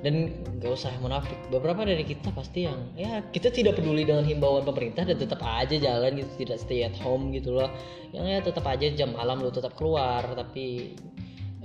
Dan 0.00 0.32
gak 0.56 0.80
usah 0.80 0.96
munafik. 1.04 1.36
Beberapa 1.52 1.84
dari 1.84 2.00
kita 2.08 2.32
pasti 2.32 2.64
yang 2.64 2.96
ya 2.96 3.20
kita 3.20 3.52
tidak 3.52 3.76
peduli 3.76 4.08
dengan 4.08 4.24
himbauan 4.24 4.64
pemerintah 4.64 5.04
dan 5.04 5.20
tetap 5.20 5.44
aja 5.44 5.76
jalan 5.76 6.16
gitu 6.16 6.32
tidak 6.40 6.56
stay 6.56 6.88
at 6.88 6.96
home 7.04 7.28
gitu 7.36 7.52
loh. 7.52 7.68
Yang 8.16 8.24
ya 8.32 8.38
tetap 8.40 8.64
aja 8.64 8.86
jam 8.96 9.12
malam 9.12 9.44
lu 9.44 9.52
tetap 9.52 9.76
keluar 9.76 10.24
tapi 10.32 10.96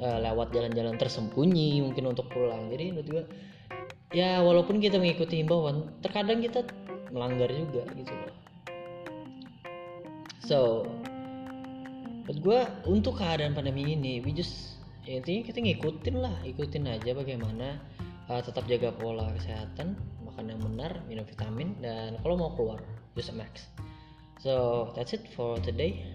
uh, 0.04 0.20
lewat 0.20 0.51
jalan-jalan 0.51 1.00
tersembunyi 1.00 1.80
mungkin 1.80 2.12
untuk 2.12 2.27
pulang. 2.27 2.68
Jadi 2.68 2.86
menurut 2.92 3.08
gue 3.08 3.24
ya 4.12 4.44
walaupun 4.44 4.84
kita 4.84 5.00
mengikuti 5.00 5.39
himbauan 5.39 5.96
terkadang 6.04 6.44
kita 6.44 6.68
melanggar 7.15 7.48
juga 7.56 7.88
gitu 7.96 8.12
loh. 8.12 8.36
So 10.44 10.60
buat 12.25 12.38
gue 12.41 12.60
untuk 12.89 13.22
keadaan 13.22 13.53
pandemi 13.53 13.94
ini 13.94 14.20
we 14.25 14.34
just 14.34 14.82
ya 15.05 15.22
intinya 15.22 15.46
kita 15.46 15.62
ngikutin 15.62 16.15
lah 16.17 16.36
ikutin 16.41 16.89
aja 16.89 17.13
bagaimana 17.13 17.77
uh, 18.27 18.41
tetap 18.41 18.65
jaga 18.65 18.89
pola 18.98 19.29
kesehatan 19.38 19.94
makan 20.25 20.50
yang 20.50 20.62
benar 20.62 20.91
minum 21.05 21.24
vitamin 21.24 21.77
dan 21.79 22.17
kalau 22.25 22.36
mau 22.36 22.51
keluar 22.58 22.82
use 23.13 23.29
a 23.29 23.36
max 23.38 23.70
so 24.41 24.89
that's 24.98 25.13
it 25.13 25.25
for 25.38 25.58
today. 25.62 26.05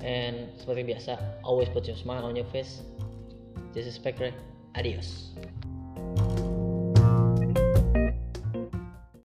And 0.00 0.52
seperti 0.56 0.92
biasa 0.92 1.44
always 1.44 1.68
put 1.68 1.84
your 1.88 1.96
smile 1.96 2.24
on 2.24 2.36
your 2.36 2.48
face. 2.52 2.84
This 3.72 3.84
is 3.88 3.96
Spectre. 3.96 4.32
Adios 4.78 5.34